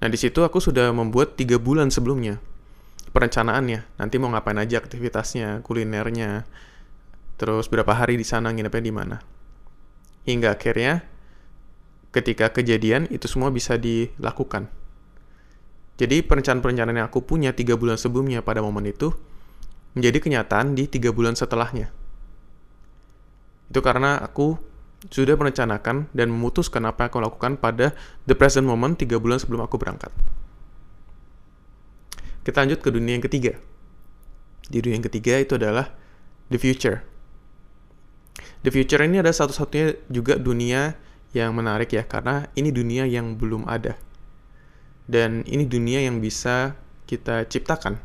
Nah, 0.00 0.08
di 0.08 0.16
situ 0.16 0.40
aku 0.40 0.56
sudah 0.56 0.88
membuat 0.90 1.36
tiga 1.36 1.60
bulan 1.60 1.92
sebelumnya 1.92 2.40
perencanaannya. 3.12 4.00
Nanti 4.00 4.16
mau 4.16 4.32
ngapain 4.32 4.56
aja 4.56 4.80
aktivitasnya, 4.80 5.60
kulinernya, 5.62 6.48
terus 7.42 7.66
berapa 7.66 7.90
hari 7.90 8.14
di 8.14 8.22
sana, 8.22 8.54
nginepnya 8.54 8.86
di 8.86 8.94
mana. 8.94 9.18
Hingga 10.22 10.54
akhirnya 10.54 11.02
ketika 12.14 12.54
kejadian 12.54 13.10
itu 13.10 13.26
semua 13.26 13.50
bisa 13.50 13.74
dilakukan. 13.74 14.70
Jadi 15.98 16.22
perencanaan-perencanaan 16.22 17.02
yang 17.02 17.10
aku 17.10 17.26
punya 17.26 17.50
tiga 17.50 17.74
bulan 17.74 17.98
sebelumnya 17.98 18.46
pada 18.46 18.62
momen 18.62 18.86
itu 18.86 19.10
menjadi 19.98 20.22
kenyataan 20.22 20.78
di 20.78 20.86
tiga 20.86 21.10
bulan 21.10 21.34
setelahnya. 21.34 21.90
Itu 23.74 23.82
karena 23.82 24.22
aku 24.22 24.54
sudah 25.10 25.34
merencanakan 25.34 26.14
dan 26.14 26.30
memutuskan 26.30 26.86
apa 26.86 27.02
yang 27.02 27.10
aku 27.10 27.18
lakukan 27.26 27.52
pada 27.58 27.90
the 28.30 28.38
present 28.38 28.70
moment 28.70 28.94
tiga 28.94 29.18
bulan 29.18 29.42
sebelum 29.42 29.66
aku 29.66 29.82
berangkat. 29.82 30.14
Kita 32.46 32.62
lanjut 32.62 32.78
ke 32.78 32.94
dunia 32.94 33.18
yang 33.18 33.26
ketiga. 33.26 33.58
Di 34.70 34.78
dunia 34.78 35.02
yang 35.02 35.06
ketiga 35.10 35.42
itu 35.42 35.58
adalah 35.58 35.90
the 36.46 36.58
future. 36.58 37.11
The 38.62 38.70
Future 38.70 39.02
ini 39.02 39.18
adalah 39.18 39.34
satu-satunya 39.34 40.06
juga 40.06 40.38
dunia 40.38 40.94
yang 41.34 41.50
menarik 41.54 41.90
ya, 41.90 42.06
karena 42.06 42.46
ini 42.54 42.70
dunia 42.70 43.10
yang 43.10 43.34
belum 43.34 43.66
ada. 43.66 43.98
Dan 45.10 45.42
ini 45.50 45.66
dunia 45.66 46.06
yang 46.06 46.22
bisa 46.22 46.78
kita 47.10 47.44
ciptakan. 47.50 47.98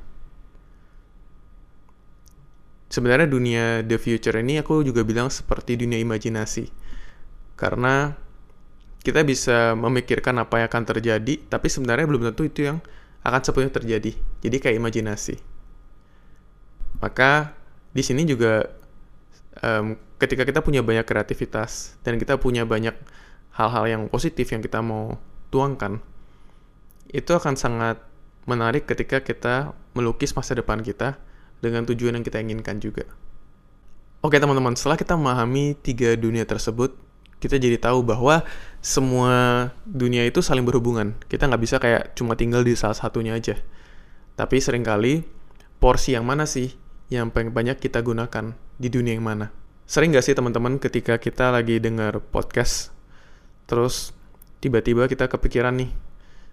Sebenarnya 2.89 3.27
dunia 3.29 3.83
The 3.85 4.01
Future 4.01 4.41
ini 4.41 4.57
aku 4.57 4.81
juga 4.81 5.05
bilang 5.05 5.29
seperti 5.29 5.77
dunia 5.77 6.01
imajinasi. 6.01 6.71
Karena 7.53 8.15
kita 9.03 9.21
bisa 9.21 9.77
memikirkan 9.77 10.41
apa 10.41 10.63
yang 10.63 10.67
akan 10.73 10.83
terjadi, 10.83 11.33
tapi 11.47 11.67
sebenarnya 11.69 12.09
belum 12.09 12.33
tentu 12.33 12.43
itu 12.49 12.65
yang 12.65 12.81
akan 13.21 13.41
sepenuhnya 13.43 13.73
terjadi. 13.77 14.11
Jadi 14.41 14.57
kayak 14.57 14.75
imajinasi. 14.81 15.35
Maka 16.97 17.53
di 17.93 18.01
sini 18.01 18.25
juga 18.25 18.76
um, 19.61 19.97
ketika 20.17 20.43
kita 20.43 20.59
punya 20.65 20.81
banyak 20.81 21.05
kreativitas 21.05 21.97
dan 22.01 22.17
kita 22.17 22.37
punya 22.37 22.65
banyak 22.65 22.93
hal-hal 23.53 23.85
yang 23.89 24.01
positif 24.09 24.49
yang 24.53 24.61
kita 24.61 24.81
mau 24.81 25.17
tuangkan, 25.49 26.01
itu 27.09 27.31
akan 27.31 27.55
sangat 27.55 28.01
menarik 28.47 28.87
ketika 28.87 29.23
kita 29.23 29.75
melukis 29.97 30.31
masa 30.35 30.55
depan 30.55 30.79
kita 30.83 31.19
dengan 31.59 31.83
tujuan 31.87 32.15
yang 32.19 32.25
kita 32.25 32.39
inginkan 32.39 32.77
juga. 32.77 33.07
Oke 34.21 34.41
teman-teman, 34.41 34.73
setelah 34.73 34.97
kita 34.97 35.13
memahami 35.13 35.77
tiga 35.77 36.17
dunia 36.17 36.43
tersebut, 36.43 36.97
kita 37.37 37.61
jadi 37.61 37.77
tahu 37.77 38.01
bahwa 38.01 38.41
semua 38.81 39.69
dunia 39.85 40.25
itu 40.25 40.41
saling 40.41 40.65
berhubungan. 40.65 41.13
Kita 41.29 41.45
nggak 41.45 41.61
bisa 41.61 41.77
kayak 41.77 42.17
cuma 42.17 42.33
tinggal 42.33 42.65
di 42.65 42.73
salah 42.73 42.97
satunya 42.97 43.37
aja. 43.37 43.57
Tapi 44.33 44.57
sering 44.57 44.81
kali 44.81 45.21
porsi 45.77 46.17
yang 46.17 46.25
mana 46.25 46.49
sih 46.49 46.73
yang 47.07 47.31
paling 47.31 47.55
banyak 47.55 47.79
kita 47.79 48.03
gunakan 48.03 48.55
di 48.75 48.87
dunia 48.91 49.15
yang 49.15 49.23
mana. 49.23 49.51
Sering 49.87 50.11
gak 50.11 50.27
sih 50.27 50.35
teman-teman 50.35 50.75
ketika 50.83 51.15
kita 51.15 51.47
lagi 51.55 51.79
dengar 51.79 52.19
podcast, 52.19 52.91
terus 53.63 54.11
tiba-tiba 54.59 55.07
kita 55.07 55.31
kepikiran 55.31 55.79
nih 55.79 55.91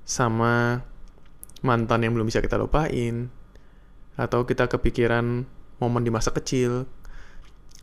sama 0.06 0.86
mantan 1.66 2.06
yang 2.06 2.14
belum 2.14 2.30
bisa 2.30 2.38
kita 2.38 2.54
lupain, 2.54 3.26
atau 4.14 4.46
kita 4.46 4.70
kepikiran 4.70 5.42
momen 5.82 6.02
di 6.06 6.14
masa 6.14 6.30
kecil, 6.30 6.86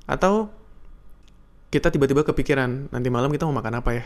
atau 0.07 0.47
kita 1.71 1.91
tiba-tiba 1.91 2.23
kepikiran 2.23 2.87
nanti 2.91 3.07
malam 3.11 3.31
kita 3.31 3.43
mau 3.43 3.55
makan 3.59 3.83
apa 3.83 3.91
ya? 3.91 4.05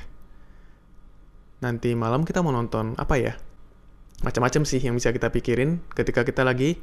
Nanti 1.62 1.94
malam 1.94 2.26
kita 2.26 2.42
mau 2.42 2.50
nonton 2.50 2.98
apa 2.98 3.22
ya? 3.22 3.38
Macam-macam 4.26 4.66
sih 4.66 4.82
yang 4.82 4.98
bisa 4.98 5.14
kita 5.14 5.30
pikirin 5.30 5.82
ketika 5.94 6.26
kita 6.26 6.42
lagi 6.42 6.82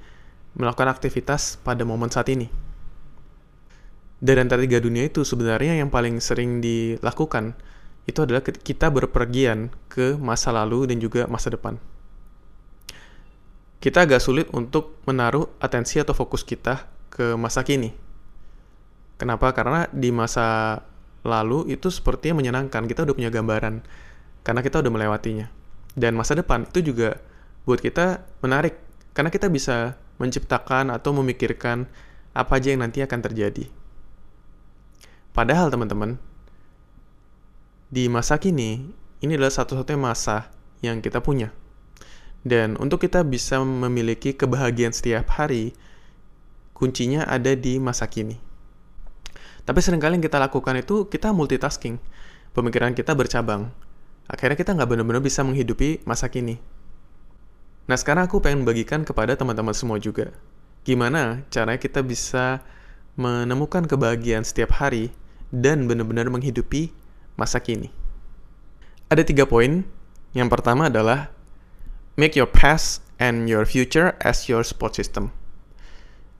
melakukan 0.57 0.89
aktivitas 0.93 1.61
pada 1.61 1.83
momen 1.85 2.13
saat 2.13 2.29
ini. 2.29 2.49
Dari 4.23 4.39
antara 4.39 4.63
tiga 4.63 4.79
dunia 4.79 5.11
itu 5.11 5.27
sebenarnya 5.27 5.83
yang 5.83 5.91
paling 5.91 6.23
sering 6.23 6.63
dilakukan 6.63 7.59
itu 8.07 8.19
adalah 8.23 8.43
kita 8.43 8.91
berpergian 8.91 9.71
ke 9.91 10.15
masa 10.19 10.55
lalu 10.55 10.91
dan 10.91 11.03
juga 11.03 11.27
masa 11.27 11.51
depan. 11.51 11.79
Kita 13.83 14.07
agak 14.07 14.23
sulit 14.23 14.47
untuk 14.55 15.03
menaruh 15.11 15.51
atensi 15.59 15.99
atau 15.99 16.15
fokus 16.15 16.47
kita 16.47 16.87
ke 17.11 17.35
masa 17.35 17.67
kini. 17.67 17.91
Kenapa? 19.19 19.51
Karena 19.51 19.91
di 19.91 20.15
masa 20.15 20.79
lalu 21.27 21.71
itu 21.71 21.91
sepertinya 21.91 22.39
menyenangkan, 22.43 22.87
kita 22.87 23.03
udah 23.03 23.15
punya 23.15 23.31
gambaran 23.31 23.83
karena 24.47 24.61
kita 24.63 24.83
udah 24.83 24.91
melewatinya. 24.91 25.47
Dan 25.99 26.15
masa 26.15 26.39
depan 26.39 26.67
itu 26.71 26.95
juga 26.95 27.19
buat 27.67 27.79
kita 27.79 28.23
menarik 28.43 28.79
karena 29.15 29.31
kita 29.31 29.47
bisa 29.51 29.95
menciptakan 30.23 30.95
atau 30.95 31.11
memikirkan 31.19 31.91
apa 32.31 32.63
aja 32.63 32.71
yang 32.71 32.87
nanti 32.87 33.03
akan 33.03 33.19
terjadi. 33.19 33.67
Padahal 35.35 35.75
teman-teman, 35.75 36.23
di 37.91 38.07
masa 38.07 38.39
kini, 38.39 38.87
ini 39.19 39.33
adalah 39.35 39.53
satu-satunya 39.53 39.99
masa 39.99 40.49
yang 40.81 41.03
kita 41.03 41.19
punya. 41.19 41.51
Dan 42.43 42.79
untuk 42.79 43.03
kita 43.03 43.27
bisa 43.27 43.59
memiliki 43.63 44.35
kebahagiaan 44.35 44.95
setiap 44.95 45.29
hari, 45.35 45.75
kuncinya 46.73 47.27
ada 47.27 47.55
di 47.55 47.79
masa 47.83 48.07
kini. 48.11 48.39
Tapi 49.63 49.79
sering 49.79 50.03
kali 50.03 50.19
yang 50.19 50.25
kita 50.27 50.43
lakukan 50.43 50.75
itu 50.75 51.07
kita 51.07 51.31
multitasking. 51.31 52.03
Pemikiran 52.51 52.93
kita 52.99 53.15
bercabang. 53.15 53.71
Akhirnya 54.27 54.59
kita 54.59 54.75
nggak 54.75 54.91
benar-benar 54.91 55.23
bisa 55.23 55.47
menghidupi 55.47 56.03
masa 56.03 56.27
kini. 56.27 56.59
Nah 57.91 57.97
sekarang 57.99 58.31
aku 58.31 58.39
pengen 58.39 58.63
bagikan 58.63 59.03
kepada 59.03 59.35
teman-teman 59.35 59.75
semua 59.75 59.99
juga. 59.99 60.31
Gimana 60.87 61.47
caranya 61.51 61.79
kita 61.79 62.03
bisa 62.03 62.63
menemukan 63.19 63.87
kebahagiaan 63.87 64.47
setiap 64.47 64.79
hari 64.79 65.13
dan 65.53 65.85
benar-benar 65.87 66.31
menghidupi 66.33 66.95
masa 67.37 67.61
kini. 67.61 67.91
Ada 69.13 69.27
tiga 69.27 69.45
poin. 69.45 69.85
Yang 70.33 70.49
pertama 70.49 70.89
adalah 70.89 71.29
make 72.17 72.33
your 72.33 72.49
past 72.49 73.05
and 73.21 73.45
your 73.47 73.69
future 73.69 74.17
as 74.25 74.49
your 74.49 74.65
support 74.65 74.97
system. 74.97 75.29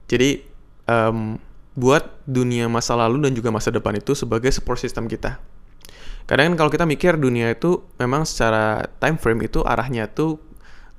Jadi 0.09 0.41
um, 0.89 1.37
buat 1.77 2.21
dunia 2.25 2.65
masa 2.69 2.97
lalu 2.97 3.29
dan 3.29 3.33
juga 3.37 3.49
masa 3.53 3.69
depan 3.69 3.97
itu 3.97 4.17
sebagai 4.17 4.49
support 4.49 4.81
system 4.81 5.05
kita. 5.05 5.37
Kadang 6.25 6.55
kalau 6.55 6.71
kita 6.71 6.87
mikir 6.87 7.19
dunia 7.19 7.51
itu 7.51 7.83
memang 7.99 8.23
secara 8.23 8.87
time 8.97 9.19
frame 9.19 9.45
itu 9.45 9.61
arahnya 9.61 10.07
tuh 10.07 10.39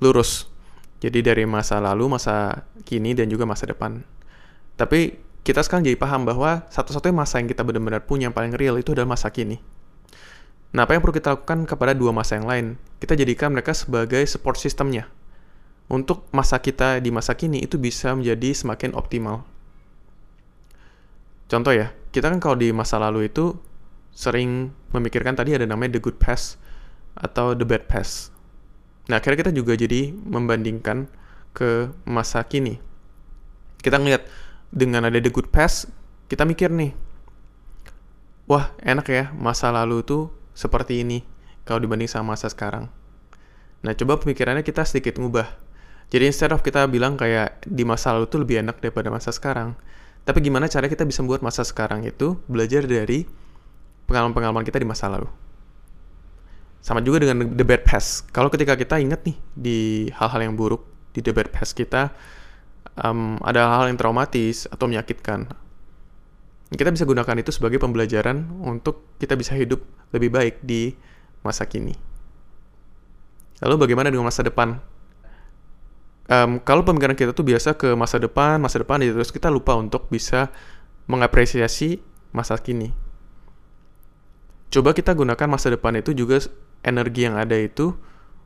lurus. 0.04 0.52
Jadi 1.00 1.24
dari 1.24 1.48
masa 1.48 1.80
lalu, 1.80 2.12
masa 2.12 2.68
kini, 2.84 3.16
dan 3.16 3.32
juga 3.32 3.48
masa 3.48 3.64
depan. 3.64 4.04
Tapi 4.76 5.16
kita 5.44 5.60
sekarang 5.64 5.84
jadi 5.84 5.96
paham 5.96 6.28
bahwa 6.28 6.64
satu-satunya 6.68 7.16
masa 7.16 7.40
yang 7.40 7.48
kita 7.48 7.64
benar-benar 7.64 8.04
punya 8.04 8.28
yang 8.28 8.36
paling 8.36 8.52
real 8.56 8.76
itu 8.76 8.92
adalah 8.92 9.16
masa 9.16 9.32
kini. 9.32 9.60
Nah, 10.74 10.88
apa 10.88 10.96
yang 10.96 11.04
perlu 11.04 11.14
kita 11.14 11.38
lakukan 11.38 11.70
kepada 11.70 11.94
dua 11.94 12.10
masa 12.10 12.34
yang 12.34 12.48
lain? 12.50 12.66
Kita 12.98 13.14
jadikan 13.14 13.54
mereka 13.54 13.70
sebagai 13.76 14.24
support 14.26 14.58
systemnya. 14.58 15.06
Untuk 15.86 16.26
masa 16.34 16.58
kita 16.58 16.98
di 16.98 17.14
masa 17.14 17.38
kini 17.38 17.62
itu 17.62 17.78
bisa 17.78 18.10
menjadi 18.16 18.50
semakin 18.56 18.96
optimal. 18.96 19.46
Contoh 21.46 21.70
ya, 21.70 21.94
kita 22.10 22.26
kan 22.32 22.42
kalau 22.42 22.58
di 22.58 22.74
masa 22.74 22.98
lalu 22.98 23.30
itu 23.30 23.54
sering 24.10 24.74
memikirkan 24.90 25.38
tadi 25.38 25.54
ada 25.54 25.68
namanya 25.68 25.98
the 25.98 26.02
good 26.02 26.18
past 26.18 26.58
atau 27.14 27.54
the 27.54 27.62
bad 27.62 27.86
past. 27.86 28.33
Nah, 29.04 29.20
akhirnya 29.20 29.44
kita 29.44 29.52
juga 29.52 29.76
jadi 29.76 30.12
membandingkan 30.12 31.08
ke 31.52 31.92
masa 32.08 32.40
kini. 32.44 32.80
Kita 33.84 34.00
ngeliat 34.00 34.24
dengan 34.72 35.06
ada 35.06 35.20
the 35.20 35.28
good 35.28 35.52
past, 35.52 35.92
kita 36.32 36.48
mikir 36.48 36.72
nih, 36.72 36.96
wah 38.48 38.72
enak 38.80 39.06
ya 39.06 39.24
masa 39.36 39.68
lalu 39.68 40.00
tuh 40.02 40.32
seperti 40.56 41.04
ini 41.04 41.20
kalau 41.68 41.84
dibanding 41.84 42.08
sama 42.08 42.32
masa 42.32 42.48
sekarang. 42.48 42.88
Nah, 43.84 43.92
coba 43.92 44.16
pemikirannya 44.16 44.64
kita 44.64 44.88
sedikit 44.88 45.20
ngubah. 45.20 45.60
Jadi 46.08 46.24
instead 46.30 46.52
of 46.52 46.64
kita 46.64 46.88
bilang 46.88 47.20
kayak 47.20 47.64
di 47.68 47.84
masa 47.84 48.16
lalu 48.16 48.28
tuh 48.28 48.40
lebih 48.40 48.64
enak 48.64 48.80
daripada 48.80 49.12
masa 49.12 49.32
sekarang. 49.32 49.76
Tapi 50.24 50.40
gimana 50.40 50.72
cara 50.72 50.88
kita 50.88 51.04
bisa 51.04 51.20
membuat 51.20 51.44
masa 51.44 51.60
sekarang 51.60 52.00
itu 52.08 52.40
belajar 52.48 52.88
dari 52.88 53.28
pengalaman-pengalaman 54.08 54.64
kita 54.64 54.80
di 54.80 54.88
masa 54.88 55.12
lalu. 55.12 55.28
Sama 56.84 57.00
juga 57.00 57.24
dengan 57.24 57.48
the 57.48 57.64
bad 57.64 57.80
past. 57.80 58.28
Kalau 58.28 58.52
ketika 58.52 58.76
kita 58.76 59.00
ingat 59.00 59.24
nih 59.24 59.36
di 59.56 59.78
hal-hal 60.12 60.44
yang 60.44 60.52
buruk, 60.52 60.84
di 61.16 61.24
the 61.24 61.32
bad 61.32 61.48
past 61.48 61.72
kita, 61.72 62.12
um, 63.00 63.40
ada 63.40 63.64
hal-hal 63.64 63.88
yang 63.88 63.96
traumatis 63.96 64.68
atau 64.68 64.84
menyakitkan. 64.84 65.48
Kita 66.68 66.92
bisa 66.92 67.08
gunakan 67.08 67.40
itu 67.40 67.56
sebagai 67.56 67.80
pembelajaran 67.80 68.60
untuk 68.60 69.16
kita 69.16 69.32
bisa 69.32 69.56
hidup 69.56 69.80
lebih 70.12 70.28
baik 70.28 70.60
di 70.60 70.92
masa 71.40 71.64
kini. 71.64 71.96
Lalu 73.64 73.88
bagaimana 73.88 74.12
dengan 74.12 74.28
masa 74.28 74.44
depan? 74.44 74.76
Um, 76.28 76.60
kalau 76.60 76.84
pemikiran 76.84 77.16
kita 77.16 77.32
tuh 77.32 77.48
biasa 77.48 77.80
ke 77.80 77.96
masa 77.96 78.20
depan, 78.20 78.60
masa 78.60 78.84
depan, 78.84 79.00
terus 79.00 79.32
kita 79.32 79.48
lupa 79.48 79.72
untuk 79.72 80.12
bisa 80.12 80.52
mengapresiasi 81.08 82.04
masa 82.28 82.60
kini. 82.60 82.92
Coba 84.68 84.92
kita 84.92 85.16
gunakan 85.16 85.48
masa 85.48 85.72
depan 85.72 85.96
itu 85.96 86.12
juga 86.12 86.42
energi 86.84 87.26
yang 87.26 87.40
ada 87.40 87.56
itu 87.56 87.96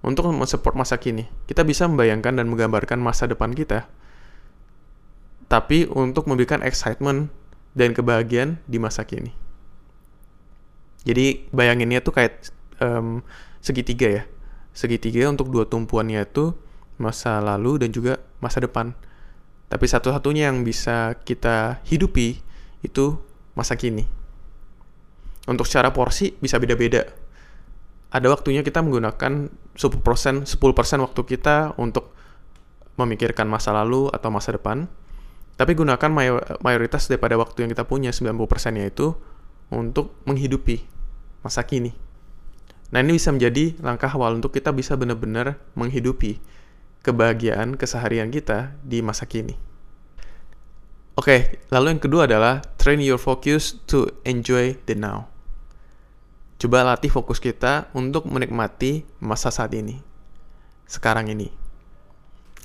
untuk 0.01 0.31
mensupport 0.31 0.79
masa 0.79 0.97
kini. 0.97 1.27
Kita 1.51 1.67
bisa 1.67 1.91
membayangkan 1.91 2.39
dan 2.39 2.47
menggambarkan 2.47 3.03
masa 3.03 3.27
depan 3.27 3.53
kita, 3.53 3.91
tapi 5.51 5.91
untuk 5.91 6.31
memberikan 6.31 6.63
excitement 6.63 7.29
dan 7.75 7.93
kebahagiaan 7.93 8.63
di 8.65 8.79
masa 8.79 9.03
kini. 9.03 9.35
Jadi 11.03 11.51
bayanginnya 11.51 12.01
tuh 12.01 12.15
kayak 12.15 12.55
um, 12.79 13.23
segitiga 13.63 14.09
ya 14.09 14.25
segitiga 14.79 15.27
untuk 15.27 15.51
dua 15.51 15.67
tumpuannya 15.67 16.23
itu 16.23 16.55
masa 17.03 17.43
lalu 17.43 17.83
dan 17.83 17.91
juga 17.91 18.23
masa 18.39 18.63
depan. 18.63 18.95
Tapi 19.67 19.85
satu-satunya 19.91 20.47
yang 20.47 20.63
bisa 20.63 21.19
kita 21.27 21.83
hidupi 21.83 22.39
itu 22.87 23.19
masa 23.59 23.75
kini. 23.75 24.07
Untuk 25.51 25.67
secara 25.67 25.91
porsi 25.91 26.39
bisa 26.39 26.63
beda-beda. 26.63 27.11
Ada 28.09 28.33
waktunya 28.33 28.65
kita 28.65 28.81
menggunakan 28.81 29.53
10%, 29.77 30.49
10% 30.49 31.05
waktu 31.05 31.21
kita 31.29 31.77
untuk 31.77 32.17
memikirkan 32.97 33.47
masa 33.47 33.71
lalu 33.77 34.09
atau 34.11 34.33
masa 34.33 34.57
depan. 34.57 34.89
Tapi 35.59 35.75
gunakan 35.75 36.11
mayoritas 36.63 37.11
daripada 37.11 37.35
waktu 37.37 37.67
yang 37.67 37.71
kita 37.75 37.85
punya, 37.85 38.15
90% 38.15 38.79
yaitu 38.79 39.13
untuk 39.69 40.17
menghidupi 40.25 40.87
masa 41.45 41.67
kini. 41.67 41.93
Nah, 42.89 43.05
ini 43.05 43.21
bisa 43.21 43.29
menjadi 43.35 43.77
langkah 43.85 44.09
awal 44.09 44.41
untuk 44.41 44.57
kita 44.57 44.73
bisa 44.73 44.97
benar-benar 44.97 45.61
menghidupi 45.77 46.41
kebahagiaan 47.05 47.77
keseharian 47.77 48.33
kita 48.33 48.73
di 48.81 49.05
masa 49.05 49.29
kini. 49.29 49.55
Oke, 51.19 51.61
lalu 51.69 51.99
yang 51.99 52.03
kedua 52.03 52.31
adalah 52.31 52.63
train 52.79 53.03
your 53.03 53.19
focus 53.19 53.77
to 53.91 54.09
enjoy 54.23 54.79
the 54.87 54.95
now. 54.95 55.29
Coba 56.59 56.83
latih 56.83 57.07
fokus 57.07 57.39
kita 57.39 57.87
untuk 57.95 58.27
menikmati 58.27 59.07
masa 59.23 59.55
saat 59.55 59.71
ini. 59.79 60.03
Sekarang 60.91 61.31
ini. 61.31 61.55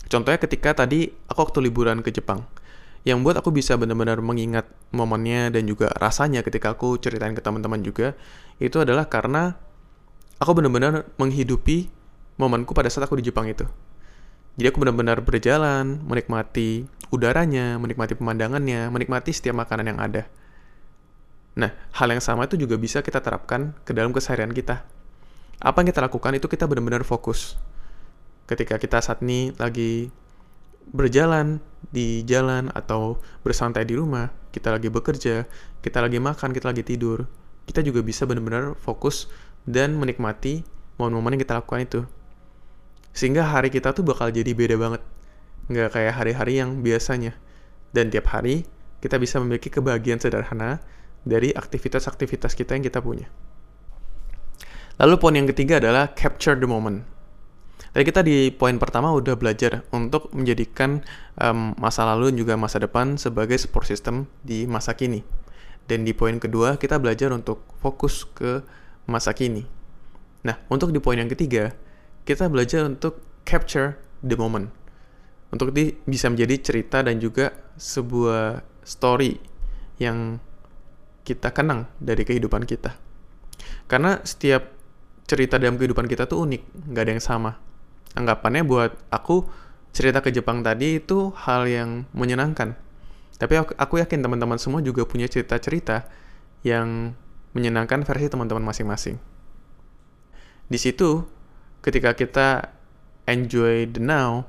Contohnya 0.09 0.41
ketika 0.41 0.73
tadi 0.73 1.13
aku 1.29 1.45
waktu 1.45 1.69
liburan 1.69 2.01
ke 2.01 2.09
Jepang. 2.09 2.41
Yang 3.05 3.19
buat 3.21 3.35
aku 3.37 3.53
bisa 3.53 3.77
benar-benar 3.77 4.17
mengingat 4.17 4.65
momennya 4.89 5.53
dan 5.53 5.69
juga 5.69 5.93
rasanya 5.93 6.41
ketika 6.41 6.73
aku 6.73 6.97
ceritain 6.97 7.37
ke 7.37 7.43
teman-teman 7.45 7.85
juga, 7.85 8.17
itu 8.57 8.81
adalah 8.81 9.05
karena 9.05 9.61
aku 10.41 10.57
benar-benar 10.57 11.05
menghidupi 11.21 11.91
momenku 12.41 12.73
pada 12.73 12.89
saat 12.89 13.05
aku 13.05 13.21
di 13.21 13.29
Jepang 13.29 13.45
itu. 13.45 13.69
Jadi 14.57 14.67
aku 14.73 14.81
benar-benar 14.81 15.21
berjalan, 15.21 16.01
menikmati 16.01 16.89
udaranya, 17.13 17.77
menikmati 17.77 18.17
pemandangannya, 18.17 18.89
menikmati 18.89 19.29
setiap 19.29 19.53
makanan 19.53 19.93
yang 19.93 19.99
ada. 20.01 20.25
Nah, 21.53 21.69
hal 21.93 22.09
yang 22.09 22.23
sama 22.23 22.49
itu 22.49 22.57
juga 22.57 22.77
bisa 22.81 23.05
kita 23.05 23.21
terapkan 23.21 23.77
ke 23.85 23.93
dalam 23.93 24.09
keseharian 24.09 24.49
kita. 24.49 24.81
Apa 25.61 25.85
yang 25.85 25.93
kita 25.93 26.01
lakukan 26.01 26.33
itu 26.33 26.49
kita 26.49 26.65
benar-benar 26.65 27.05
fokus. 27.05 27.55
Ketika 28.49 28.81
kita 28.81 28.99
saat 28.99 29.21
ini 29.21 29.53
lagi 29.55 30.09
berjalan 30.89 31.63
di 31.93 32.25
jalan 32.27 32.73
atau 32.73 33.21
bersantai 33.45 33.85
di 33.87 33.95
rumah, 33.95 34.33
kita 34.51 34.73
lagi 34.73 34.89
bekerja, 34.89 35.45
kita 35.79 36.03
lagi 36.03 36.19
makan, 36.19 36.51
kita 36.51 36.73
lagi 36.73 36.83
tidur, 36.83 37.29
kita 37.69 37.79
juga 37.79 38.03
bisa 38.03 38.27
benar-benar 38.27 38.75
fokus 38.75 39.31
dan 39.63 39.95
menikmati 39.95 40.67
momen-momen 40.99 41.37
yang 41.37 41.43
kita 41.47 41.63
lakukan 41.63 41.81
itu. 41.85 42.01
Sehingga 43.13 43.45
hari 43.45 43.69
kita 43.69 43.93
tuh 43.93 44.03
bakal 44.03 44.33
jadi 44.33 44.51
beda 44.51 44.75
banget. 44.75 45.01
Nggak 45.69 45.89
kayak 45.95 46.13
hari-hari 46.17 46.59
yang 46.59 46.81
biasanya. 46.81 47.37
Dan 47.93 48.09
tiap 48.09 48.25
hari 48.33 48.65
kita 48.99 49.21
bisa 49.21 49.37
memiliki 49.37 49.69
kebahagiaan 49.69 50.17
sederhana 50.17 50.81
dari 51.23 51.55
aktivitas-aktivitas 51.55 52.55
kita 52.55 52.75
yang 52.75 52.83
kita 52.83 52.99
punya. 52.99 53.27
Lalu 55.01 55.15
poin 55.17 55.33
yang 55.33 55.49
ketiga 55.49 55.81
adalah 55.81 56.13
capture 56.13 56.53
the 56.53 56.69
moment. 56.69 57.07
Tadi 57.93 58.03
kita 58.09 58.21
di 58.25 58.49
poin 58.49 58.77
pertama 58.81 59.13
udah 59.13 59.37
belajar 59.37 59.85
untuk 59.93 60.33
menjadikan 60.33 61.05
um, 61.37 61.77
masa 61.77 62.05
lalu 62.09 62.33
dan 62.33 62.37
juga 62.41 62.53
masa 62.57 62.81
depan 62.81 63.21
sebagai 63.21 63.57
support 63.57 63.85
system 63.85 64.25
di 64.41 64.65
masa 64.65 64.97
kini. 64.97 65.21
Dan 65.85 66.01
di 66.01 66.13
poin 66.17 66.41
kedua 66.41 66.77
kita 66.81 66.97
belajar 66.97 67.29
untuk 67.29 67.61
fokus 67.77 68.25
ke 68.25 68.65
masa 69.05 69.35
kini. 69.37 69.65
Nah, 70.41 70.57
untuk 70.73 70.89
di 70.89 70.97
poin 70.97 71.21
yang 71.21 71.29
ketiga, 71.29 71.71
kita 72.25 72.49
belajar 72.49 72.87
untuk 72.87 73.21
capture 73.45 73.99
the 74.25 74.35
moment. 74.35 74.71
Untuk 75.53 75.69
di, 75.69 75.93
bisa 76.09 76.33
menjadi 76.33 76.55
cerita 76.65 77.05
dan 77.05 77.21
juga 77.21 77.53
sebuah 77.77 78.65
story 78.81 79.37
yang 80.01 80.41
kita 81.23 81.55
kenang 81.55 81.87
dari 81.99 82.27
kehidupan 82.27 82.67
kita. 82.67 82.95
Karena 83.87 84.19
setiap 84.23 84.71
cerita 85.23 85.55
dalam 85.55 85.79
kehidupan 85.79 86.07
kita 86.07 86.27
tuh 86.27 86.43
unik, 86.43 86.91
nggak 86.91 87.03
ada 87.03 87.11
yang 87.15 87.23
sama. 87.23 87.51
Anggapannya 88.13 88.63
buat 88.67 88.91
aku, 89.09 89.47
cerita 89.95 90.19
ke 90.19 90.29
Jepang 90.29 90.61
tadi 90.61 90.99
itu 90.99 91.31
hal 91.33 91.65
yang 91.65 92.05
menyenangkan. 92.11 92.75
Tapi 93.37 93.53
aku, 93.59 93.99
yakin 93.99 94.23
teman-teman 94.23 94.61
semua 94.61 94.79
juga 94.79 95.03
punya 95.03 95.27
cerita-cerita 95.27 96.07
yang 96.63 97.17
menyenangkan 97.51 98.05
versi 98.07 98.31
teman-teman 98.31 98.63
masing-masing. 98.63 99.19
Di 100.69 100.79
situ, 100.79 101.27
ketika 101.83 102.15
kita 102.15 102.71
enjoy 103.27 103.89
the 103.89 104.01
now, 104.01 104.47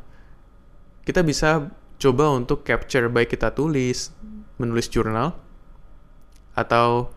kita 1.05 1.21
bisa 1.21 1.69
coba 2.01 2.33
untuk 2.33 2.65
capture 2.65 3.11
baik 3.11 3.37
kita 3.37 3.53
tulis, 3.53 4.15
menulis 4.57 4.89
jurnal, 4.89 5.37
atau 6.55 7.11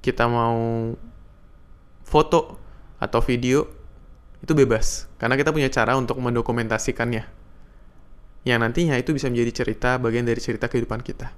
kita 0.00 0.26
mau 0.30 0.94
foto 2.06 2.58
atau 3.02 3.20
video, 3.20 3.66
itu 4.40 4.52
bebas. 4.52 5.10
Karena 5.18 5.34
kita 5.34 5.50
punya 5.50 5.68
cara 5.68 5.98
untuk 5.98 6.20
mendokumentasikannya. 6.20 7.24
Yang 8.44 8.58
nantinya 8.60 8.96
itu 9.00 9.16
bisa 9.16 9.32
menjadi 9.32 9.64
cerita, 9.64 9.96
bagian 9.96 10.28
dari 10.28 10.40
cerita 10.40 10.68
kehidupan 10.68 11.00
kita. 11.00 11.32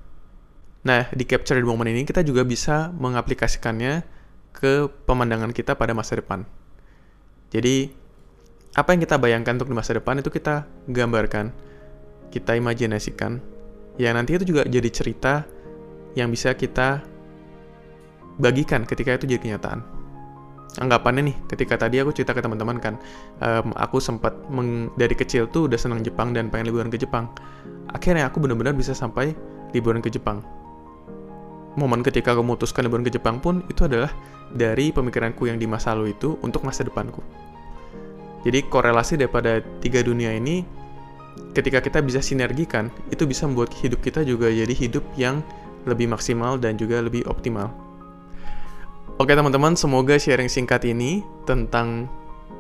Nah, 0.87 1.11
di 1.11 1.25
capture 1.27 1.59
the 1.59 1.67
moment 1.67 1.91
ini 1.91 2.07
kita 2.07 2.23
juga 2.23 2.47
bisa 2.47 2.95
mengaplikasikannya 2.95 4.07
ke 4.55 4.87
pemandangan 5.07 5.51
kita 5.51 5.75
pada 5.75 5.95
masa 5.95 6.19
depan. 6.19 6.47
Jadi, 7.51 7.91
apa 8.75 8.93
yang 8.95 9.01
kita 9.03 9.17
bayangkan 9.17 9.57
untuk 9.59 9.71
di 9.71 9.77
masa 9.79 9.97
depan 9.97 10.19
itu 10.19 10.31
kita 10.31 10.67
gambarkan, 10.91 11.55
kita 12.31 12.59
imajinasikan, 12.59 13.39
yang 13.97 14.15
nanti 14.19 14.37
itu 14.37 14.45
juga 14.53 14.69
jadi 14.69 14.91
cerita 14.93 15.49
yang 16.19 16.29
bisa 16.29 16.53
kita 16.53 17.16
bagikan 18.41 18.85
ketika 18.85 19.17
itu 19.17 19.25
jadi 19.29 19.41
kenyataan. 19.43 19.81
Anggapannya 20.77 21.33
nih, 21.33 21.37
ketika 21.49 21.81
tadi 21.81 22.05
aku 22.05 22.13
cerita 22.13 22.37
ke 22.37 22.45
teman-teman 22.45 22.77
kan, 22.77 23.01
um, 23.41 23.73
aku 23.81 23.97
sempat 23.97 24.37
dari 25.01 25.15
kecil 25.17 25.49
tuh 25.49 25.73
udah 25.73 25.81
senang 25.81 26.05
Jepang 26.05 26.37
dan 26.37 26.53
pengen 26.53 26.69
liburan 26.69 26.93
ke 26.93 27.01
Jepang. 27.01 27.33
Akhirnya 27.89 28.29
aku 28.29 28.45
benar-benar 28.45 28.77
bisa 28.77 28.93
sampai 28.93 29.33
liburan 29.73 30.05
ke 30.05 30.13
Jepang 30.13 30.45
momen 31.77 32.01
ketika 32.01 32.33
aku 32.33 32.43
memutuskan 32.43 32.89
liburan 32.89 33.05
ke 33.05 33.13
Jepang 33.13 33.39
pun 33.39 33.61
itu 33.69 33.85
adalah 33.85 34.11
dari 34.51 34.91
pemikiranku 34.91 35.47
yang 35.47 35.61
di 35.61 35.69
masa 35.69 35.93
lalu 35.93 36.17
itu 36.17 36.41
untuk 36.41 36.65
masa 36.65 36.83
depanku. 36.83 37.21
Jadi 38.43 38.65
korelasi 38.67 39.21
daripada 39.21 39.61
tiga 39.85 40.01
dunia 40.01 40.33
ini 40.33 40.65
ketika 41.53 41.85
kita 41.85 42.01
bisa 42.01 42.25
sinergikan 42.25 42.89
itu 43.13 43.29
bisa 43.29 43.45
membuat 43.45 43.77
hidup 43.77 44.01
kita 44.01 44.25
juga 44.25 44.49
jadi 44.49 44.73
hidup 44.73 45.05
yang 45.21 45.45
lebih 45.85 46.09
maksimal 46.09 46.57
dan 46.57 46.81
juga 46.81 47.05
lebih 47.05 47.29
optimal. 47.29 47.71
Oke 49.17 49.33
teman-teman, 49.33 49.73
semoga 49.73 50.21
sharing 50.21 50.45
singkat 50.45 50.85
ini 50.85 51.25
tentang 51.49 52.05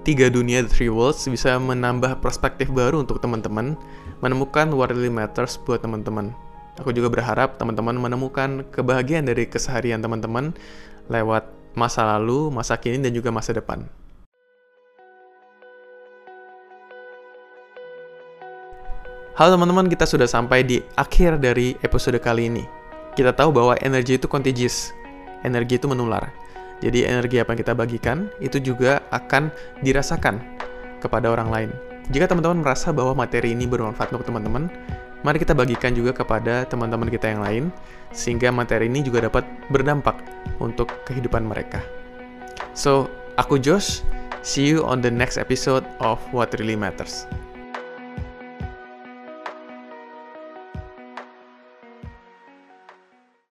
tiga 0.08 0.32
dunia 0.32 0.64
The 0.64 0.72
Three 0.72 0.88
Worlds 0.88 1.28
bisa 1.28 1.60
menambah 1.60 2.24
perspektif 2.24 2.72
baru 2.72 3.04
untuk 3.04 3.20
teman-teman, 3.20 3.76
menemukan 4.24 4.72
what 4.72 4.88
really 4.88 5.12
matters 5.12 5.60
buat 5.60 5.84
teman-teman. 5.84 6.32
Aku 6.80 6.96
juga 6.96 7.12
berharap 7.12 7.60
teman-teman 7.60 8.00
menemukan 8.00 8.64
kebahagiaan 8.72 9.28
dari 9.28 9.44
keseharian 9.44 10.00
teman-teman 10.00 10.56
lewat 11.12 11.44
masa 11.76 12.16
lalu, 12.16 12.48
masa 12.48 12.80
kini, 12.80 13.04
dan 13.04 13.12
juga 13.12 13.28
masa 13.28 13.52
depan. 13.52 13.84
Halo 19.36 19.60
teman-teman, 19.60 19.92
kita 19.92 20.08
sudah 20.08 20.24
sampai 20.24 20.64
di 20.64 20.80
akhir 20.96 21.36
dari 21.36 21.76
episode 21.84 22.16
kali 22.16 22.48
ini. 22.48 22.64
Kita 23.12 23.36
tahu 23.36 23.52
bahwa 23.52 23.76
energi 23.84 24.16
itu 24.16 24.24
contagious, 24.24 24.96
energi 25.44 25.76
itu 25.76 25.84
menular. 25.84 26.45
Jadi 26.84 27.08
energi 27.08 27.40
apa 27.40 27.56
yang 27.56 27.60
kita 27.64 27.74
bagikan 27.74 28.28
itu 28.38 28.60
juga 28.60 29.00
akan 29.08 29.48
dirasakan 29.80 30.40
kepada 31.00 31.32
orang 31.32 31.48
lain. 31.48 31.70
Jika 32.12 32.30
teman-teman 32.30 32.62
merasa 32.62 32.94
bahwa 32.94 33.26
materi 33.26 33.56
ini 33.56 33.66
bermanfaat 33.66 34.14
untuk 34.14 34.28
teman-teman, 34.28 34.70
mari 35.26 35.42
kita 35.42 35.56
bagikan 35.56 35.90
juga 35.96 36.14
kepada 36.14 36.62
teman-teman 36.68 37.10
kita 37.10 37.34
yang 37.34 37.42
lain, 37.42 37.64
sehingga 38.14 38.54
materi 38.54 38.86
ini 38.86 39.02
juga 39.02 39.26
dapat 39.26 39.42
berdampak 39.72 40.14
untuk 40.62 40.92
kehidupan 41.08 41.42
mereka. 41.42 41.82
So, 42.76 43.10
aku 43.40 43.58
Josh, 43.58 44.06
see 44.46 44.68
you 44.70 44.86
on 44.86 45.02
the 45.02 45.10
next 45.10 45.40
episode 45.40 45.82
of 45.98 46.22
What 46.30 46.54
Really 46.60 46.78
Matters. 46.78 47.26